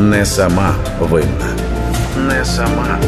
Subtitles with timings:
[0.00, 1.48] Не сама винна.
[2.28, 2.98] Не сама.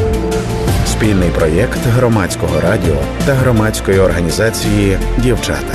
[0.87, 2.95] Спільний проєкт громадського радіо
[3.25, 5.73] та громадської організації Дівчата.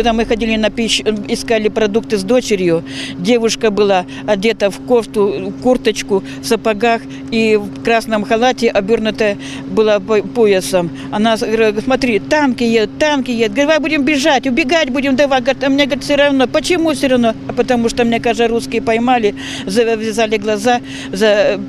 [0.00, 2.82] Когда мы ходили на пищу, искали продукты с дочерью,
[3.18, 9.38] девушка была одета в кофту, курточку, в сапогах и в красном халате, обернутая
[9.68, 10.90] была по- поясом.
[11.12, 13.54] Она говорит, смотри, танки едут, танки едут.
[13.54, 15.40] Говорит, давай будем бежать, убегать будем, давай.
[15.40, 16.48] Говорит, а мне говорит, все равно.
[16.48, 17.34] Почему все равно?
[17.48, 20.80] А потому что, мне кажется, русские поймали, завязали глаза,
[21.12, 21.60] за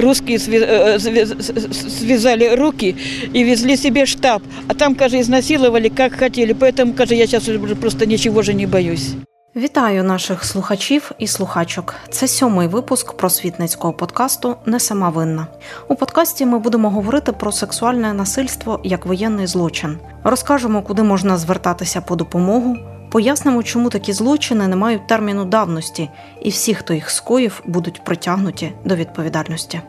[0.00, 2.96] русские э, с- связали руки
[3.34, 4.42] и везли себе штаб.
[4.68, 6.54] А там, кажется, изнасиловали, как хотели.
[6.54, 7.48] Поэтому, кажется, я сейчас
[7.80, 9.14] просто ничего же не боюсь.
[9.56, 11.94] Вітаю наших слухачів і слухачок.
[12.10, 15.46] Це сьомий випуск просвітницького подкасту Не сама винна.
[15.88, 19.98] У подкасті ми будемо говорити про сексуальне насильство як воєнний злочин.
[20.24, 22.76] Розкажемо, куди можна звертатися по допомогу.
[23.10, 26.10] Пояснимо, чому такі злочини не мають терміну давності,
[26.42, 29.80] і всі, хто їх скоїв, будуть притягнуті до відповідальності.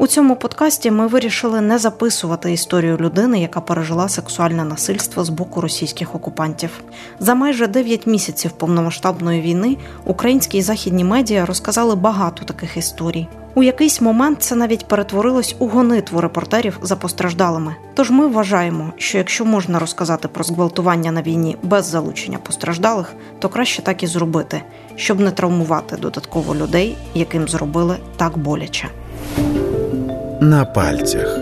[0.00, 5.60] У цьому подкасті ми вирішили не записувати історію людини, яка пережила сексуальне насильство з боку
[5.60, 6.70] російських окупантів.
[7.20, 13.28] За майже 9 місяців повномасштабної війни українські і західні медіа розказали багато таких історій.
[13.54, 17.74] У якийсь момент це навіть перетворилось у гонитву репортерів за постраждалими.
[17.94, 23.48] Тож ми вважаємо, що якщо можна розказати про зґвалтування на війні без залучення постраждалих, то
[23.48, 24.62] краще так і зробити,
[24.96, 28.88] щоб не травмувати додатково людей, яким зробили так боляче.
[30.40, 31.38] На пальцях.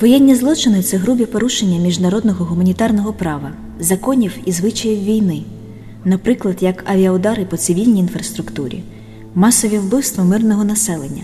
[0.00, 5.42] Воєнні злочини це грубі порушення міжнародного гуманітарного права, законів і звичаїв війни,
[6.04, 8.82] наприклад, як авіаудари по цивільній інфраструктурі,
[9.34, 11.22] масові вбивства мирного населення,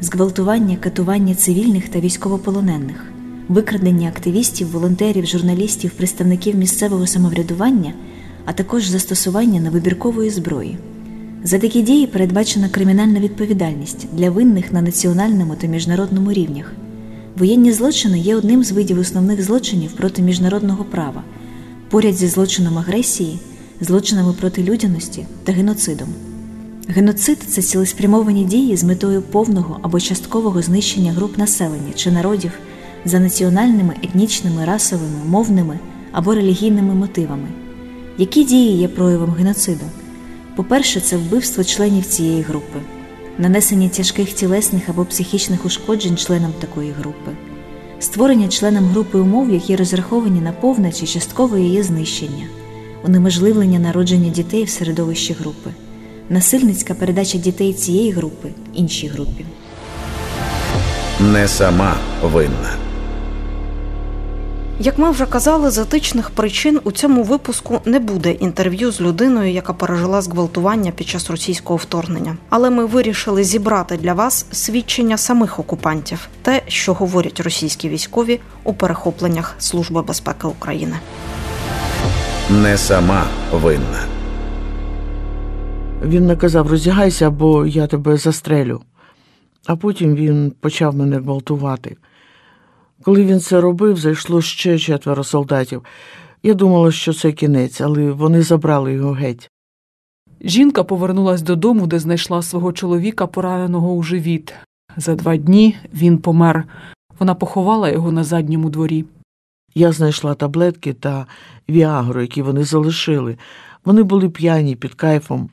[0.00, 3.04] зґвалтування, катування цивільних та військовополонених,
[3.48, 7.92] викрадення активістів, волонтерів, журналістів, представників місцевого самоврядування,
[8.44, 10.78] а також застосування невибіркової зброї.
[11.44, 16.72] За такі дії передбачена кримінальна відповідальність для винних на національному та міжнародному рівнях.
[17.38, 21.22] Воєнні злочини є одним з видів основних злочинів проти міжнародного права,
[21.90, 23.38] поряд зі злочином агресії,
[23.80, 26.08] злочинами проти людяності та геноцидом.
[26.88, 32.52] Геноцид це цілеспрямовані дії з метою повного або часткового знищення груп населення чи народів
[33.04, 35.78] за національними, етнічними, расовими, мовними
[36.12, 37.48] або релігійними мотивами.
[38.18, 39.84] Які дії є проявом геноциду?
[40.56, 42.78] По-перше, це вбивство членів цієї групи,
[43.38, 47.30] нанесення тяжких тілесних або психічних ушкоджень членам такої групи,
[47.98, 52.46] створення членам групи умов, які розраховані на повне чи часткове її знищення,
[53.04, 55.70] унеможливлення народження дітей в середовищі групи,
[56.28, 59.44] насильницька передача дітей цієї групи іншій групі.
[61.20, 62.81] Не сама винна.
[64.84, 69.52] Як ми вже казали, з етичних причин у цьому випуску не буде інтерв'ю з людиною,
[69.52, 72.36] яка пережила зґвалтування під час російського вторгнення.
[72.48, 78.74] Але ми вирішили зібрати для вас свідчення самих окупантів, те, що говорять російські військові у
[78.74, 80.96] перехопленнях Служби безпеки України.
[82.50, 84.04] Не сама винна.
[86.04, 88.80] Він наказав роздягайся, або я тебе застрелю.
[89.66, 91.96] А потім він почав мене гвалтувати.
[93.02, 95.82] Коли він це робив, зайшло ще четверо солдатів.
[96.42, 99.50] Я думала, що це кінець, але вони забрали його геть.
[100.40, 104.54] Жінка повернулась додому, де знайшла свого чоловіка, пораненого у живіт.
[104.96, 106.64] За два дні він помер.
[107.18, 109.04] Вона поховала його на задньому дворі.
[109.74, 111.26] Я знайшла таблетки та
[111.68, 113.38] віагру, які вони залишили.
[113.84, 115.50] Вони були п'яні під кайфом.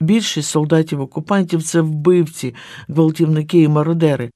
[0.00, 2.54] Більшість солдатів-окупантів це вбивці,
[2.88, 4.30] гвалтівники і мародери.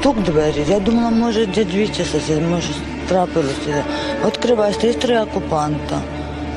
[0.00, 0.64] Стук двері.
[0.68, 2.68] Я думала, може, дядвічі сусід, може,
[3.08, 3.84] трапилося.
[4.26, 6.00] Відкриваю, стоїть три окупанта.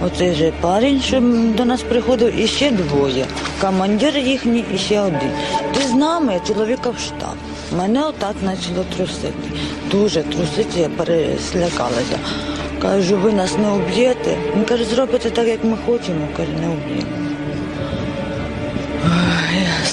[0.05, 1.21] Оцей же парень, що
[1.57, 3.25] до нас приходив, і ще двоє.
[3.61, 5.31] Командир їхній і ще один.
[5.73, 7.35] Ти з нами, чоловіка в штаб.
[7.77, 9.49] Мене отак почало трусити.
[9.91, 12.19] Дуже трусити, я переслякалася.
[12.81, 14.37] Кажу, ви нас не уб'єте.
[14.55, 16.28] Він каже, зробите так, як ми хочемо.
[16.37, 17.23] Каже, не уб'ємо.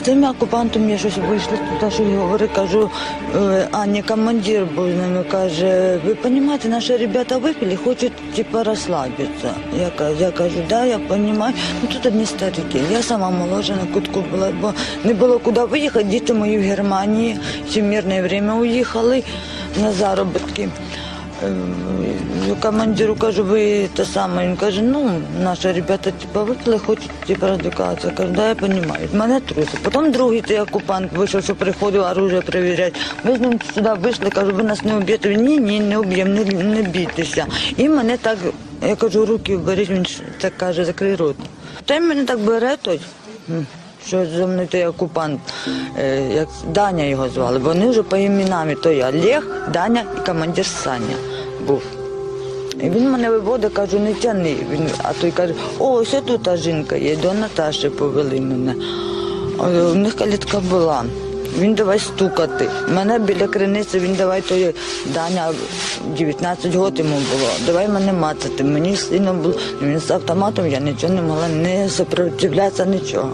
[0.00, 2.90] З тим окупантом я щось вийшла туди, що говорю, кажу,
[3.36, 8.64] е, а не командир був з ними, каже, ви розумієте, наші ребята випили, хочуть типа
[8.64, 9.54] розслабитися.
[9.78, 11.52] Я, я кажу, да, я розумію.
[11.82, 12.80] Ну тут одні старики.
[12.92, 14.74] Я сама молодша на кутку була, бо
[15.04, 16.04] не було куди виїхати.
[16.04, 17.36] Діти мої в Германії,
[17.70, 19.22] ще в мирне время уїхали
[19.82, 20.68] на заробітки.
[21.42, 24.48] Е, Командиру кажу, ви те саме.
[24.48, 28.12] Він каже, ну, наші ребята типа, випили, хочуть типа, радикацію.
[28.16, 29.08] Кажу, да, я розумію.
[29.12, 29.82] Мене трусить.
[29.82, 33.00] Потім другий той окупант вийшов, що приходив оружие перевіряти.
[33.24, 35.28] Ми з ним сюди вийшли, кажу, ви нас не вб'єте.
[35.28, 37.46] Він ні, ні, не вб'ємо, не, не бійтеся.
[37.76, 38.38] І мене так,
[38.88, 40.06] я кажу, руки вберіть, він
[40.40, 41.36] так каже, закрий рот.
[41.84, 43.00] Та й мене так бере той.
[44.06, 45.40] Що зі мною той окупант,
[45.98, 51.16] е, як Даня його звали, вони вже по іменам, я Олег, Даня і командир Саня
[51.66, 51.82] був.
[52.80, 54.56] І він мене виводить, кажу, не тяни.
[54.70, 58.74] Він, а той каже, о, ось тут та жінка є, до Наташі повели мене.
[59.92, 61.04] У них калітка була.
[61.58, 62.68] Він давай стукати.
[62.88, 64.74] Мене біля криниці, він давай той
[65.14, 65.52] Даня
[66.18, 67.50] 19 років йому було.
[67.66, 68.64] Давай мене мацати.
[68.64, 69.54] Мені сильно було.
[69.82, 73.30] Він з автоматом, я нічого не могла не сопротивлятися, нічого.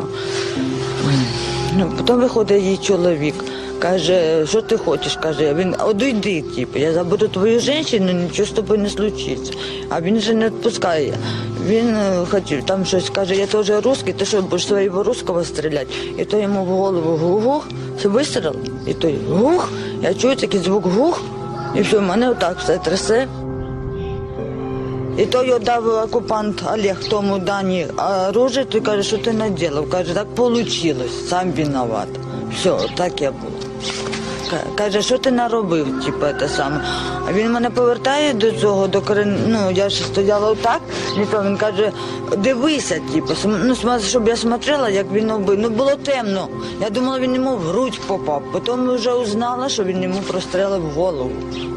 [1.78, 3.34] Ну, потім виходить її чоловік.
[3.78, 5.16] Каже, що ти хочеш?
[5.16, 9.52] Каже, він одійди, типу, я забуду твою жінку, нічого з тобою не случиться.
[9.88, 11.14] А він же не відпускає.
[11.66, 15.86] Він е, хотів там щось каже, я теж русский, ти що будеш своєго русского стріляти?
[16.18, 17.68] І то йому в голову гух-гух,
[18.04, 18.54] вистріл,
[18.86, 19.72] і той гух,
[20.02, 21.22] я чую такий звук гух,
[21.74, 23.28] і все, в мене отак все трясе.
[25.18, 27.86] І той отдав окупант Олег тому Дані
[28.28, 29.90] оружие, той каже, що ти наділав.
[29.90, 32.08] Каже, так вийшло, сам виноват.
[32.54, 33.50] Все, так я був.
[34.74, 36.80] Каже, що ти наробив, типу, те саме.
[37.28, 39.38] А він мене повертає до цього, до корен...
[39.48, 40.80] ну я ж стояла отак,
[41.16, 41.92] і він каже,
[42.36, 45.58] дивися, типу, ну, щоб я смотрела, як він убив.
[45.58, 46.48] Ну було темно.
[46.80, 48.42] Я думала, він йому в грудь попав.
[48.52, 51.32] Потім вже узнала, що він йому прострелив голову.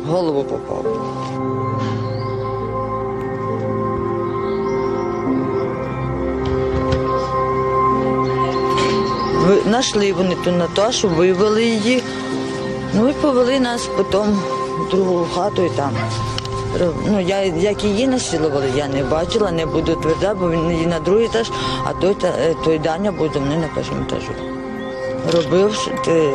[0.08, 0.86] Голову попав.
[9.48, 12.04] Ви знайшли вони ту Наташу, вивели її.
[12.94, 14.40] Ну і повели нас потім
[14.80, 15.92] в другу хату і там.
[17.08, 21.00] Ну, я, як її насилували, я не бачила, не буду твердя, бо він її на
[21.00, 21.52] другий етаж,
[21.86, 24.32] а той, е, той Даня був до мене на першому етажу.
[25.34, 26.32] Робив е,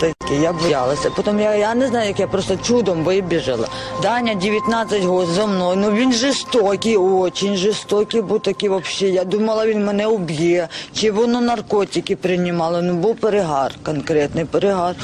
[0.00, 1.10] таке, я боялася.
[1.10, 3.68] Потім я, я не знаю, як я просто чудом вибіжала.
[4.02, 9.14] Даня 19 років зо мною, ну він жорстокий, очень жорстокий був такий взагалі.
[9.14, 12.82] Я думала, він мене уб'є, чи воно наркотики приймало.
[12.82, 14.94] Ну був перегар, конкретний перегар.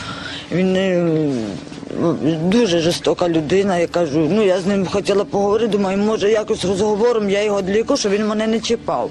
[0.53, 1.33] Він е,
[2.51, 3.79] дуже жорстока людина.
[3.79, 7.97] Я кажу, ну я з ним хотіла поговорити, думаю, може якось розговором я його відліку,
[7.97, 9.11] щоб він мене не чіпав.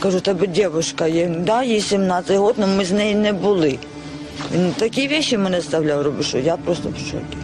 [0.00, 3.78] Кажу, тебе дівчинка є, да, їй 17 років, але ми з нею не були.
[4.54, 7.38] Він такі речі мене ставляв робити, що я просто в шокі.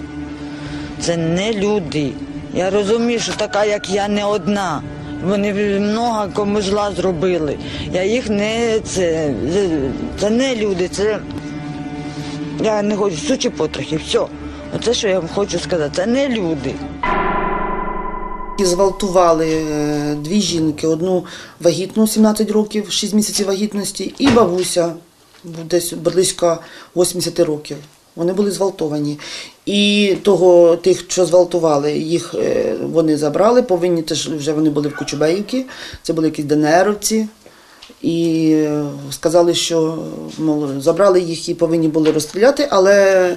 [1.01, 2.13] Це не люди.
[2.55, 4.83] Я розумію, що така, як я, не одна.
[5.25, 7.57] Вони много кому зла зробили.
[7.93, 9.35] Я їх не це,
[10.21, 11.19] це не люди, це
[12.65, 13.97] я не хочу сучі потрохи.
[13.97, 14.27] Все.
[14.77, 16.75] Оце, що я вам хочу сказати, це не люди.
[18.59, 21.25] І зґвалтували е, дві жінки: одну
[21.61, 24.95] вагітну 17 років, 6 місяців вагітності, і бабуся
[25.45, 26.59] десь близько
[26.97, 27.77] 80 років.
[28.17, 29.19] Вони були зґвалтовані.
[29.67, 34.97] І того, тих, що зґвалтували, їх е, вони забрали, повинні теж вже вони були в
[34.97, 35.67] Кочубеївці,
[36.03, 37.27] це були якісь ДНРовці.
[38.03, 38.57] І
[39.11, 39.99] сказали, що
[40.39, 43.37] мол, забрали їх і повинні були розстріляти, але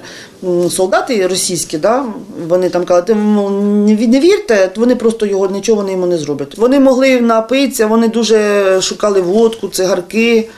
[0.70, 2.04] солдати російські, да,
[2.48, 6.06] вони там казали, «Ти, мол, не ві- не вірте, вони просто його нічого вони йому
[6.06, 6.58] не зроблять.
[6.58, 10.48] Вони могли напитися, вони дуже шукали водку, цигарки.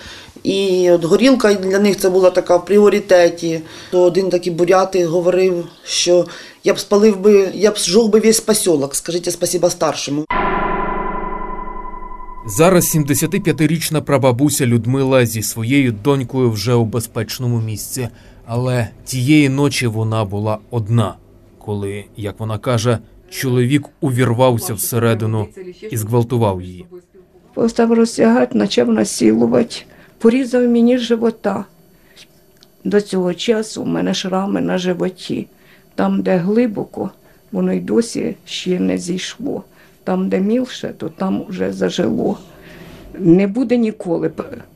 [0.42, 3.60] І от горілка для них це була така в пріоритеті.
[3.90, 6.26] То один такий буряти говорив, що
[6.64, 10.24] я б спалив би, я б зжег би весь посілок, скажіть спасіба старшому.
[12.46, 18.08] Зараз 75-річна прабабуся Людмила зі своєю донькою вже у безпечному місці,
[18.46, 21.14] але тієї ночі вона була одна,
[21.58, 22.98] коли, як вона каже,
[23.30, 25.46] чоловік увірвався всередину
[25.90, 26.86] і зґвалтував її.
[27.68, 29.76] Став розтягати, почав насилувати,
[30.18, 31.64] порізав мені живота.
[32.84, 35.46] До цього часу у мене шрами на животі.
[35.94, 37.10] Там, де глибоко,
[37.52, 39.64] воно й досі ще не зійшло.
[40.10, 42.38] Там, де мілше, то там вже зажило.
[43.18, 44.30] Не буде ніколи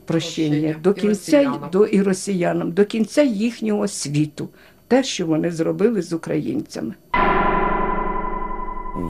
[0.05, 4.49] прощення до кінця й- до і росіянам, до кінця їхнього світу.
[4.87, 6.93] Те, що вони зробили з українцями.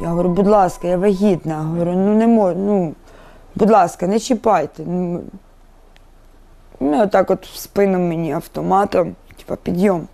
[0.01, 1.55] Я говорю, будь ласка, я вагітна.
[1.55, 2.95] Говорю, ну не можу, ну,
[3.55, 4.83] будь ласка, не чіпайте.
[4.87, 5.21] Ну,
[6.79, 10.07] ну отак от в спину мені автоматом, типа підйом.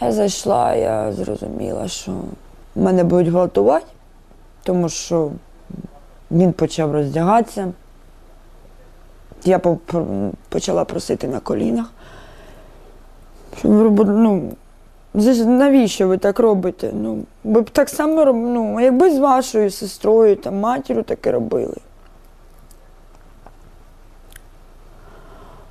[0.00, 2.12] Я зайшла, я зрозуміла, що
[2.76, 3.86] мене будуть гвалтувати,
[4.62, 5.30] тому що
[6.30, 7.72] він почав роздягатися.
[9.44, 11.92] Я по- по- почала просити на колінах.
[13.58, 14.52] Щоб, ну,
[15.44, 16.90] Навіщо ви так робите?
[16.94, 18.36] Ну, ви б так само роб...
[18.36, 21.76] ну, якби з вашою сестрою та матір'ю таке робили.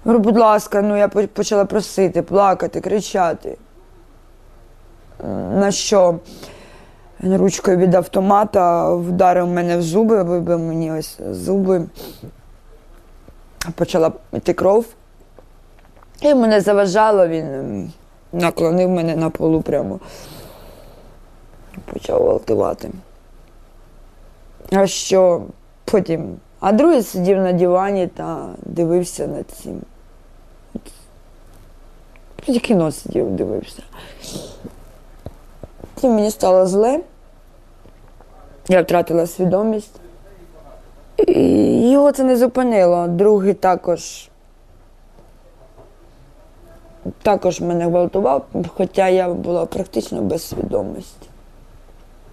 [0.06, 3.58] Говорю, будь ласка, ну я почала просити, плакати, кричати.
[5.54, 6.20] На що
[7.20, 11.86] ручкою від автомата вдарив мене в зуби, вибив мені ось зуби.
[13.76, 14.86] Почала йти кров.
[16.22, 17.92] І мене заважало, він ем,
[18.34, 20.00] наклонив мене на полу прямо.
[21.86, 22.92] Почав гвалтувати.
[24.72, 25.42] А що
[25.86, 26.38] потім?
[26.60, 29.82] А другий сидів на дивані та дивився над цим.
[32.62, 33.84] Кіно сидів, дивився.
[36.04, 37.00] Потім мені стало зле.
[38.68, 39.96] Я втратила свідомість.
[41.28, 43.08] І його це не зупинило.
[43.08, 44.30] Другий також.
[47.22, 48.46] Також мене гвалтував,
[48.76, 51.30] хоча я була практично без свідомості.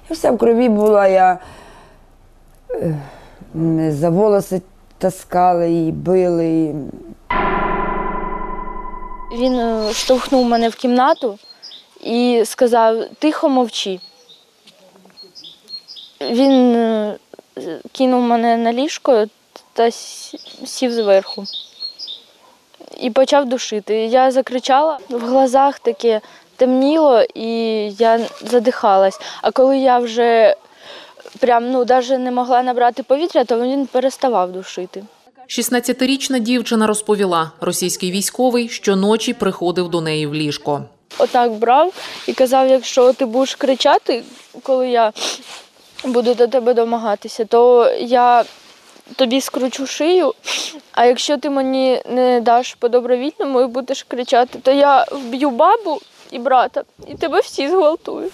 [0.09, 1.39] Я вся в крові була, я
[2.71, 4.63] е, за волоси
[4.99, 6.75] таскали і били.
[9.39, 11.39] Він е, штовхнув мене в кімнату
[12.03, 14.01] і сказав: тихо мовчи.
[16.21, 17.19] Він е,
[17.93, 19.27] кинув мене на ліжко
[19.73, 21.45] та сів зверху
[23.01, 23.95] і почав душити.
[23.95, 26.21] Я закричала, в глазах таке
[26.57, 27.51] темніло, і
[27.99, 29.21] я задихалась.
[29.43, 30.57] А коли я вже
[31.39, 35.05] прям ну, навіть не могла набрати повітря, то він переставав душити.
[35.49, 40.85] 16-річна дівчина розповіла, російський військовий щоночі приходив до неї в ліжко.
[41.19, 41.93] Отак брав
[42.27, 44.23] і казав, якщо ти будеш кричати,
[44.63, 45.13] коли я
[46.05, 48.45] буду до тебе домагатися, то я
[49.17, 50.35] тобі скручу шию.
[50.93, 56.01] А якщо ти мені не даш по добровільному і будеш кричати, то я вб'ю бабу
[56.31, 58.33] і брата, і тебе всі зґвалтують.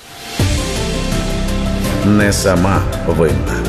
[2.05, 3.65] Не сама винна.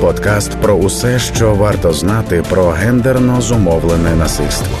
[0.00, 4.76] Подкаст про усе, що варто знати про гендерно зумовлене насильство.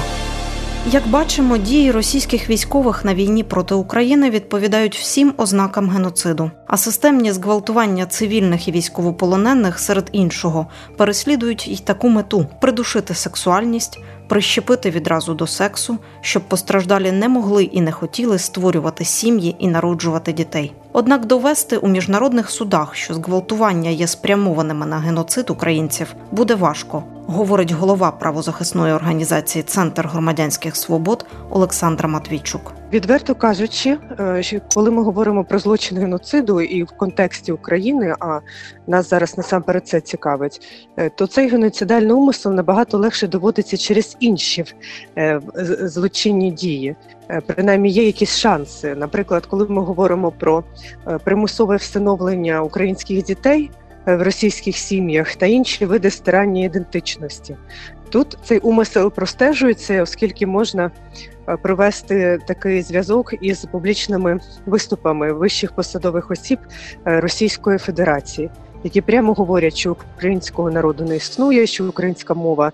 [0.86, 7.32] Як бачимо, дії російських військових на війні проти України відповідають всім ознакам геноциду, а системні
[7.32, 13.98] зґвалтування цивільних і військовополонених серед іншого переслідують й таку мету придушити сексуальність,
[14.30, 20.32] прищепити відразу до сексу, щоб постраждалі не могли і не хотіли створювати сім'ї і народжувати
[20.32, 20.72] дітей.
[20.92, 27.72] Однак довести у міжнародних судах, що зґвалтування є спрямованими на геноцид українців, буде важко, говорить
[27.72, 32.72] голова правозахисної організації Центр громадянських свобод Олександра Матвійчук.
[32.92, 38.40] Відверто кажучи, е, коли ми говоримо про злочин геноциду і в контексті України, а
[38.86, 40.60] нас зараз насамперед це цікавить,
[40.96, 44.64] е, то цей геноцидальний умисел набагато легше доводиться через інші
[45.18, 45.40] е,
[45.80, 46.96] злочинні дії.
[47.30, 48.94] Е, Принаймні є якісь шанси.
[48.94, 50.64] Наприклад, коли ми говоримо про
[51.08, 53.70] е, примусове встановлення українських дітей
[54.06, 57.56] в російських сім'ях та інші види стирання ідентичності.
[58.08, 60.90] Тут цей умисел простежується, оскільки можна
[61.62, 66.58] провести такий зв'язок із публічними виступами вищих посадових осіб
[67.04, 68.50] Російської Федерації,
[68.84, 72.72] які прямо говорять, що українського народу не існує, що українська мова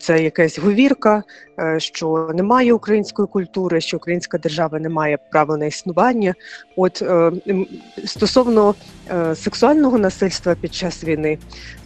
[0.00, 1.22] це якась говірка,
[1.60, 6.34] е, що немає української культури, що українська держава не має права на існування.
[6.76, 7.32] От е,
[8.04, 8.74] стосовно
[9.10, 11.38] е, сексуального насильства під час війни,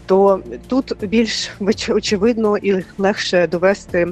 [0.06, 1.50] то тут більш
[1.88, 4.04] очевидно і легше довести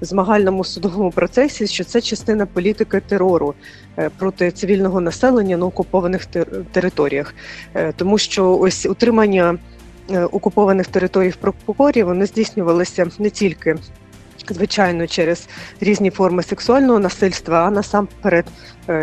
[0.00, 3.54] в змагальному судовому процесі, що це частина політики терору
[3.98, 7.34] е, проти цивільного населення на окупованих тер- територіях,
[7.74, 9.77] Е, тому що ось утримання е,
[10.16, 13.76] окупованих територій в прокурорі вони здійснювалися не тільки.
[14.50, 15.48] Звичайно, через
[15.80, 18.50] різні форми сексуального насильства, а насамперед е,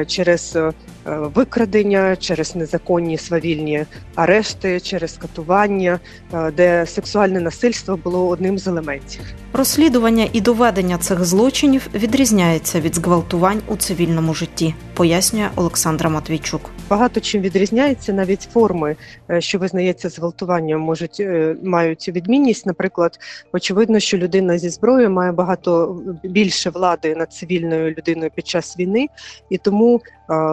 [0.08, 0.72] через е, е,
[1.18, 6.00] викрадення, через незаконні свавільні арешти, через катування,
[6.34, 9.22] е, де сексуальне насильство було одним з елементів.
[9.54, 16.62] Розслідування і доведення цих злочинів відрізняється від зґвалтувань у цивільному житті, пояснює Олександра Матвійчук.
[16.90, 18.96] Багато чим відрізняється навіть форми,
[19.30, 22.66] е, що визнається зґвалтуванням, можуть е, мають відмінність.
[22.66, 23.20] Наприклад,
[23.54, 29.08] очевидно, що людина зі зброєю має багато більше влади над цивільною людиною під час війни,
[29.50, 30.00] і тому е,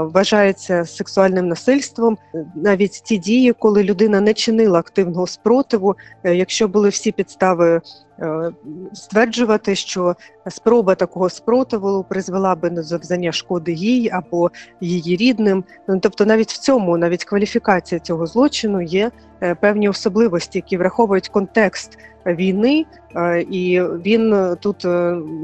[0.03, 2.19] вважається сексуальним насильством
[2.55, 7.81] навіть ті дії, коли людина не чинила активного спротиву, е, якщо були всі підстави.
[8.23, 8.53] Е,
[8.93, 10.17] стверджувати, що
[10.49, 14.51] спроба такого спротиву призвела би до завдання шкоди їй або
[14.81, 15.65] її рідним.
[15.89, 19.11] Ну, тобто, навіть в цьому, навіть кваліфікація цього злочину є
[19.43, 22.87] е, певні особливості, які враховують контекст війни,
[23.17, 24.87] е, і він тут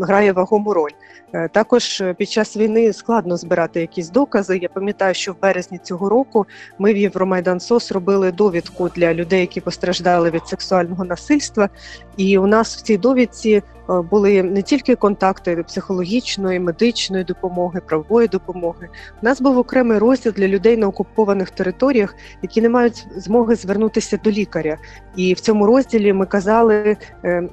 [0.01, 0.93] грає вагому роль.
[1.53, 4.59] Також під час війни складно збирати якісь докази.
[4.59, 6.47] Я пам'ятаю, що в березні цього року
[6.79, 11.69] ми в Євромайдан СОС робили довідку для людей, які постраждали від сексуального насильства.
[12.17, 18.89] І у нас в цій довідці були не тільки контакти психологічної, медичної допомоги, правової допомоги.
[19.23, 24.21] У нас був окремий розділ для людей на окупованих територіях, які не мають змоги звернутися
[24.25, 24.77] до лікаря.
[25.17, 27.49] І в цьому розділі ми казали е,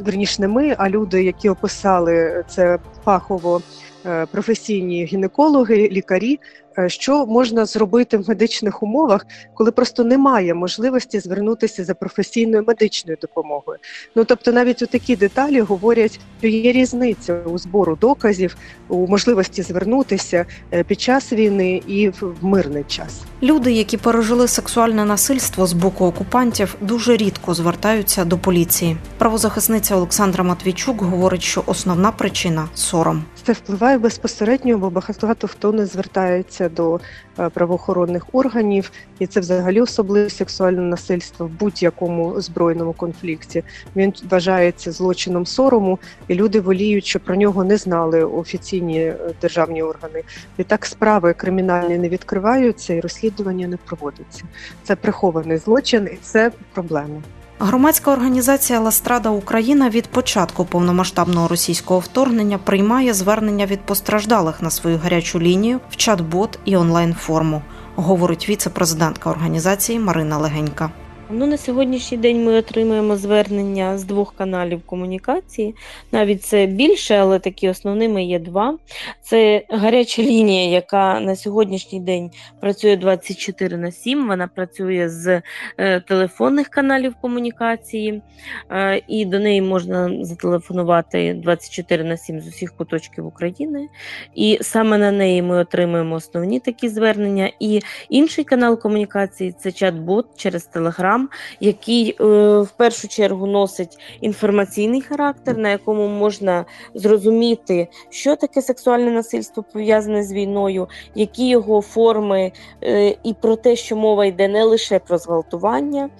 [0.00, 3.62] верніше не ми, а люди, які описали це фахово
[4.06, 6.40] е, професійні гінекологи, лікарі,
[6.78, 13.18] е, що можна зробити в медичних умовах, коли просто немає можливості звернутися за професійною медичною
[13.20, 13.78] допомогою.
[14.16, 18.56] Ну тобто, навіть у такі деталі говорять, що є різниця у збору доказів,
[18.88, 23.22] у можливості звернутися е, під час війни і в мирний час.
[23.42, 28.96] Люди, які пережили сексуальне насильство з боку окупантів, дуже рідко звертаються до поліції.
[29.18, 33.24] Правозахисниця Олександра Матвійчук говорить, що основна причина сором.
[33.46, 37.00] Це впливає безпосередньо, бо багато хто не звертається до
[37.38, 43.62] е, правоохоронних органів, і це взагалі особливе сексуальне насильство в будь-якому збройному конфлікті.
[43.96, 49.82] Він вважається злочином сорому, і люди воліють, що про нього не знали офіційні е, державні
[49.82, 50.22] органи.
[50.58, 54.44] І так справи кримінальні не відкриваються і розслідування не проводиться.
[54.82, 57.22] Це прихований злочин, і це проблема.
[57.58, 64.98] Громадська організація Ластрада Україна від початку повномасштабного російського вторгнення приймає звернення від постраждалих на свою
[64.98, 67.62] гарячу лінію в чат-бот і онлайн-форму,
[67.96, 70.90] говорить віце-президентка організації Марина Легенька.
[71.34, 75.74] Ну, на сьогоднішній день ми отримуємо звернення з двох каналів комунікації.
[76.12, 78.78] Навіть це більше, але такі основними є два.
[79.20, 84.28] Це гаряча лінія, яка на сьогоднішній день працює 24 на 7.
[84.28, 85.42] Вона працює з
[85.78, 88.22] е, телефонних каналів комунікації,
[88.70, 93.88] е, і до неї можна зателефонувати 24 на 7 з усіх куточків України.
[94.34, 97.52] І саме на неї ми отримуємо основні такі звернення.
[97.60, 101.21] І інший канал комунікації це чат-бот через Телеграм,
[101.60, 102.24] який е,
[102.58, 106.64] в першу чергу носить інформаційний характер, на якому можна
[106.94, 113.76] зрозуміти, що таке сексуальне насильство пов'язане з війною, які його форми, е, і про те,
[113.76, 116.10] що мова йде не лише про зґвалтування,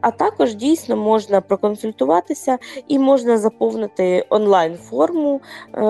[0.00, 5.40] а- також дійсно можна проконсультуватися і можна заповнити онлайн-форму,
[5.74, 5.80] е,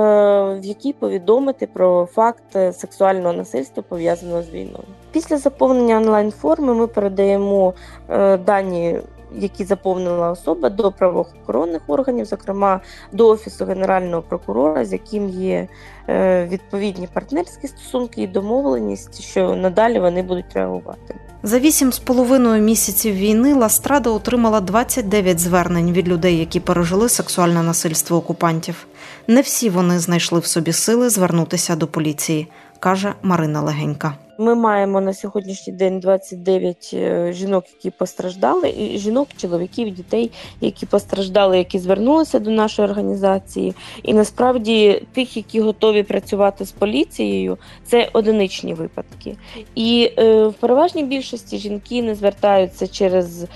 [0.60, 4.84] в якій повідомити про факт сексуального насильства пов'язаного з війною.
[5.16, 7.74] Після заповнення онлайн-форми ми передаємо
[8.08, 9.00] е, дані.
[9.34, 12.80] Які заповнила особа до правоохоронних органів, зокрема
[13.12, 15.68] до офісу генерального прокурора, з яким є
[16.08, 21.14] е, відповідні партнерські стосунки і домовленість, що надалі вони будуть реагувати.
[21.42, 27.62] За вісім з половиною місяців війни Ластрада отримала 29 звернень від людей, які пережили сексуальне
[27.62, 28.86] насильство окупантів.
[29.26, 32.48] Не всі вони знайшли в собі сили звернутися до поліції,
[32.80, 34.14] каже Марина Легенька.
[34.38, 40.86] Ми маємо на сьогоднішній день 29 е, жінок, які постраждали, і жінок, чоловіків, дітей, які
[40.86, 43.74] постраждали, які звернулися до нашої організації.
[44.02, 49.36] І насправді тих, які готові працювати з поліцією, це одиничні випадки.
[49.74, 53.46] І е, в переважній більшості жінки не звертаються через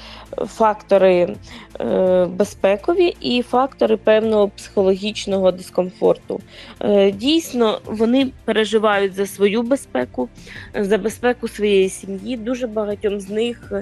[0.46, 1.36] фактори
[1.80, 6.40] е, безпекові і фактори певного психологічного дискомфорту.
[6.80, 10.28] Е, дійсно, вони переживають за свою безпеку,
[10.74, 12.36] за безпеку своєї сім'ї.
[12.36, 13.72] Дуже багатьом з них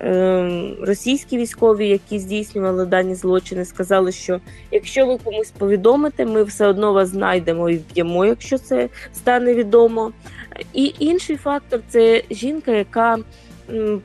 [0.00, 6.66] е, російські військові, які здійснювали дані злочини, сказали, що якщо ви комусь повідомите, ми все
[6.66, 10.12] одно вас знайдемо і вб'ємо, якщо це стане відомо.
[10.74, 13.18] І інший фактор це жінка, яка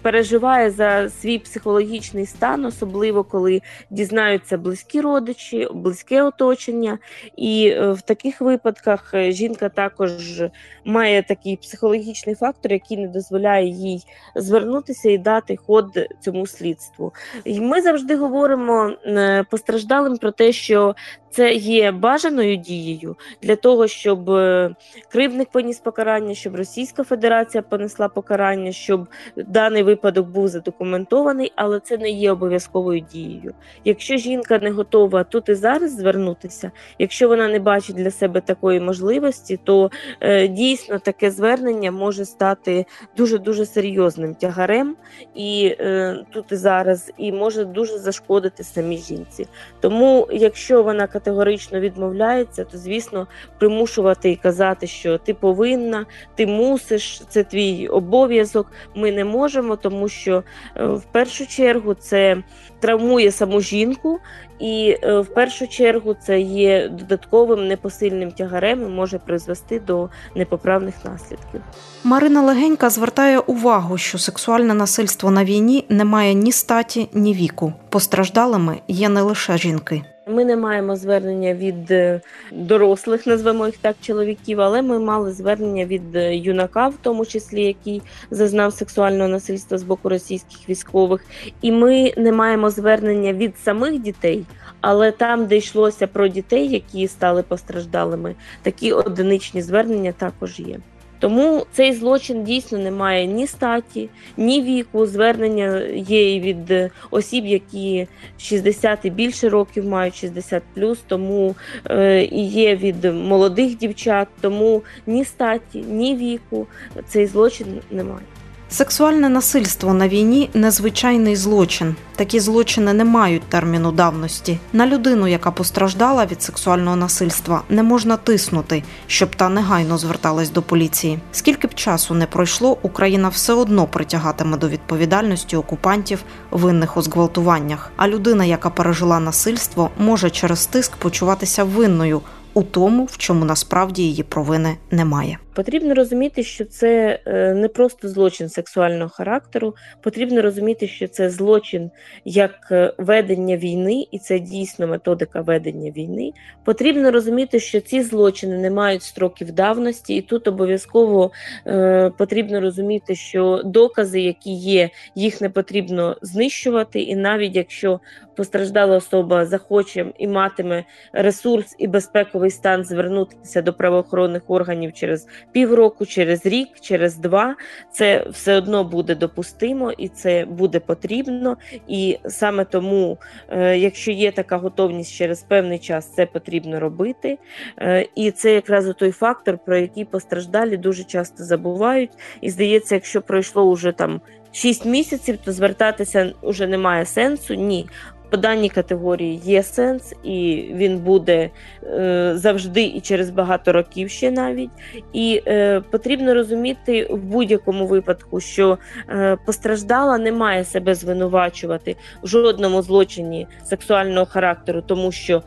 [0.02, 6.98] переживає за свій психологічний стан, особливо коли дізнаються близькі родичі, близьке оточення.
[7.38, 10.44] І е, в таких випадках е, жінка також
[10.86, 14.04] має такий психологічний фактор, який не дозволяє їй
[14.36, 15.86] звернутися і дати ход
[16.22, 17.14] цьому слідству.
[17.44, 20.96] І ми завжди говоримо е, постраждалим про те, що
[21.34, 24.76] це є бажаною дією для того, щоб е,
[25.10, 31.98] кривник поніс покарання, щоб Російська Федерація понесла покарання, щоб даний випадок був задокументований, але це
[31.98, 33.54] не є обов'язковою дією.
[33.86, 38.80] Якщо жінка не готова тут і зараз звернутися, якщо вона не бачить для себе такої
[38.80, 39.92] можливості, то
[40.22, 42.86] е, дійсно таке звернення може стати
[43.18, 44.96] дуже дуже серйозним тягарем
[45.36, 49.48] і е, тут і зараз, і може дуже зашкодити самій жінці.
[49.80, 53.28] Тому, якщо вона категорично відмовляється, то звісно
[53.60, 56.06] примушувати і казати, що ти повинна,
[56.36, 58.72] ти мусиш, це твій обов'язок.
[58.96, 60.44] Ми не можемо, тому що
[60.76, 62.44] е, в першу чергу це
[62.80, 64.20] травмує саму жінку,
[64.60, 70.96] і е, в першу чергу це є додатковим непосильним тягарем і може призвести до непоправних
[71.06, 71.62] наслідків.
[72.04, 77.74] Марина Легенька звертає увагу, що сексуальне насильство на війні не має ні статі, ні віку.
[77.90, 80.04] Постраждалими є не лише жінки.
[80.28, 85.86] Ми не маємо звернення від е, дорослих, назвемо їх так, чоловіків, але ми мали звернення
[85.86, 91.26] від е, юнака, в тому числі який зазнав сексуального насильства з боку російських військових.
[91.62, 94.46] І ми не маємо звернення від самих дітей,
[94.82, 100.80] але там, де йшлося про дітей, які стали постраждалими, такі одиничні звернення також є.
[101.24, 105.06] Тому цей злочин дійсно не має ні статі, ні віку.
[105.06, 108.08] Звернення є і від осіб, які
[108.38, 110.64] 60 і більше років мають 60
[111.08, 111.56] тому
[111.90, 116.68] е, і є від молодих дівчат, тому ні статі, ні віку
[117.08, 118.26] цей злочин немає.
[118.74, 121.96] Сексуальне насильство на війні незвичайний злочин.
[122.16, 124.60] Такі злочини не мають терміну давності.
[124.74, 130.62] На людину, яка постраждала від сексуального насильства, не можна тиснути, щоб та негайно зверталась до
[130.62, 131.20] поліції.
[131.32, 137.92] Скільки б часу не пройшло, Україна все одно притягатиме до відповідальності окупантів винних у зґвалтуваннях.
[137.96, 142.22] А людина, яка пережила насильство, може через тиск почуватися винною
[142.54, 145.38] у тому, в чому насправді її провини немає.
[145.56, 149.76] Потрібно розуміти, що це е, не просто злочин сексуального характеру.
[150.02, 151.92] Потрібно розуміти, що це злочин
[152.26, 156.32] як е, ведення війни, і це дійсно методика ведення війни.
[156.64, 161.32] Потрібно розуміти, що ці злочини не мають строків давності, і тут обов'язково
[161.68, 168.00] е, потрібно розуміти, що докази, які є, їх не потрібно знищувати, і навіть якщо
[168.36, 176.06] постраждала особа захоче і матиме ресурс і безпековий стан звернутися до правоохоронних органів через півроку,
[176.06, 177.56] через рік, через два,
[177.92, 181.58] це все одно буде допустимо і це буде потрібно.
[181.88, 183.18] І саме тому,
[183.50, 187.38] е, якщо є така готовність через певний час, це потрібно робити.
[187.78, 192.12] Е, і це якраз той фактор, про який постраждалі дуже часто забувають.
[192.42, 194.22] І здається, якщо пройшло уже там.
[194.54, 197.54] 6 місяців, то звертатися вже немає сенсу.
[197.54, 197.88] Ні,
[198.34, 201.50] по даній категорії є сенс, і він буде
[201.84, 204.70] е, завжди і через багато років ще навіть.
[205.14, 208.78] І е, потрібно розуміти в будь-якому випадку, що
[209.10, 215.44] е, постраждала не має себе звинувачувати в жодному злочині сексуального характеру, тому що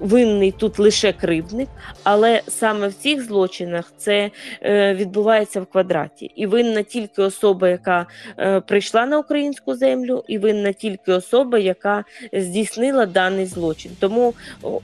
[0.00, 1.68] винний тут лише кривдник,
[2.02, 4.30] але саме в цих злочинах це
[4.62, 6.32] е, відбувається в квадраті.
[6.36, 8.06] І винна тільки особа, яка
[8.38, 13.90] е, прийшла на українську землю, і винна тільки особа, яка здійснила даний злочин.
[13.98, 14.34] Тому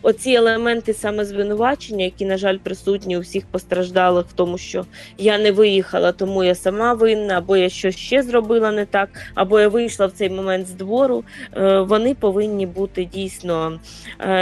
[0.02, 4.86] оці елементи саме звинувачення, які, на жаль, присутні у всіх постраждалих, в тому, що
[5.18, 9.60] я не виїхала, тому я сама винна, або я щось ще зробила не так, або
[9.60, 11.24] я вийшла в цей момент з двору,
[11.56, 13.80] е, вони повинні бути дійсно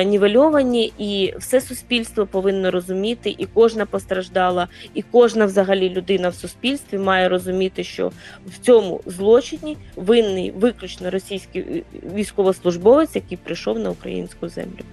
[0.05, 6.99] нівельовані і все суспільство повинно розуміти, і кожна постраждала, і кожна взагалі людина в суспільстві
[6.99, 8.13] має розуміти, що
[8.47, 11.85] в цьому злочині винний виключно російський
[12.15, 14.85] військовослужбовець, який прийшов на українську землю.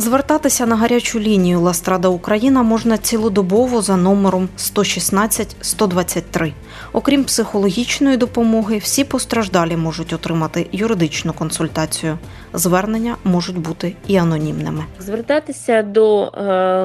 [0.00, 6.52] Звертатися на гарячу лінію Ластрада Україна можна цілодобово за номером 116 123.
[6.92, 12.18] Окрім психологічної допомоги, всі постраждалі можуть отримати юридичну консультацію.
[12.52, 14.84] Звернення можуть бути і анонімними.
[14.98, 16.32] Звертатися до е,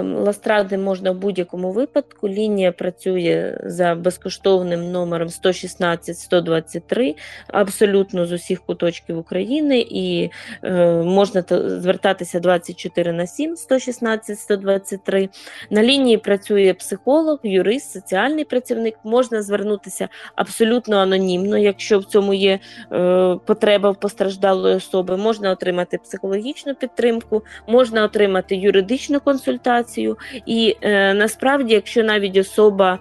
[0.01, 2.29] Ластради можна в будь-якому випадку.
[2.29, 7.15] Лінія працює за безкоштовним номером 116 123
[7.47, 10.29] абсолютно з усіх куточків України, і
[10.63, 11.43] е, можна
[11.79, 15.29] звертатися 24 на 7 116 123.
[15.69, 18.95] На лінії працює психолог, юрист, соціальний працівник.
[19.03, 22.59] Можна звернутися абсолютно анонімно, якщо в цьому є
[22.91, 25.17] е, потреба в постраждалої особи.
[25.17, 30.17] Можна отримати психологічну підтримку, можна отримати юридичну консультацію.
[30.45, 32.99] І е, насправді, якщо навіть особа е,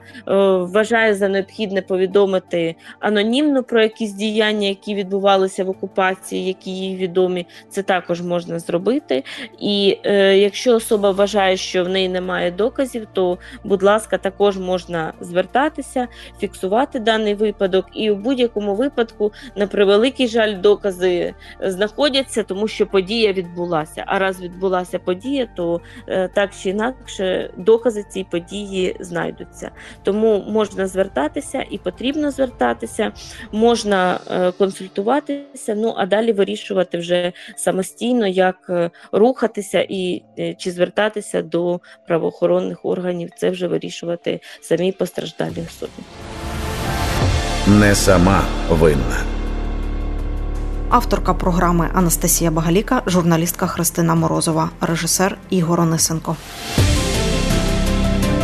[0.57, 7.47] вважає за необхідне повідомити анонімно про якісь діяння, які відбувалися в окупації, які їй відомі,
[7.69, 9.25] це також можна зробити.
[9.61, 14.59] І І е, якщо особа вважає, що в неї немає доказів, то, будь ласка, також
[14.59, 16.09] можна звертатися,
[16.40, 23.33] фіксувати даний випадок, і у будь-якому випадку, на превеликий жаль, докази знаходяться, тому що подія
[23.33, 24.05] відбулася.
[24.07, 29.71] А раз відбулася подія, то е, так чи інакше докази цій події знайдуться.
[30.03, 33.12] Тому можна звертатися і потрібно звертатися,
[33.53, 38.90] можна е, консультуватися, ну а далі вирішувати вже самостійно, як е,
[39.72, 43.30] рухатися і е, чи звертатися до правоохоронних органів.
[43.37, 45.92] Це вже вирішувати самі постраждалі особи.
[47.66, 49.22] Не сама винна.
[50.90, 56.37] Авторка програми Анастасія Багаліка, журналістка Христина Морозова, режисер Ігор Онисенко.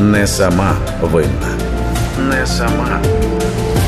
[0.01, 1.59] Не сама винна.
[2.31, 3.03] Не сама.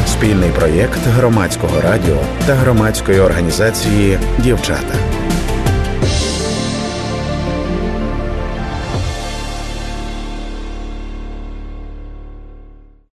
[0.06, 5.19] Спільний проєкт громадського радіо та громадської організації Дівчата.